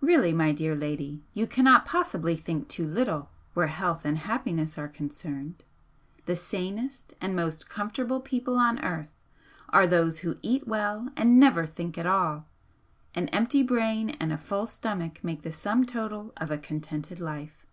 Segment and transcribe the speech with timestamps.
[0.00, 4.88] "Really, my dear lady, you cannot possibly think too little where health and happiness are
[4.88, 5.62] concerned!
[6.26, 9.12] The sanest and most comfortable people on earth
[9.68, 12.48] are those who eat well and never think at all.
[13.14, 17.64] An empty brain and a full stomach make the sum total of a contented life."